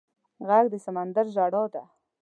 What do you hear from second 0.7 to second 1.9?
د سمندر ژړا ده